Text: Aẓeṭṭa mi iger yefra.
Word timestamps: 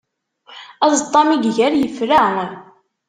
Aẓeṭṭa 0.83 1.21
mi 1.27 1.35
iger 1.39 1.73
yefra. 1.77 2.21